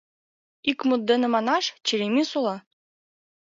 Ик 0.69 0.79
мут 0.87 1.01
дене 1.09 1.27
манаш, 1.35 1.65
черемис 1.85 2.31
ола! 2.39 2.57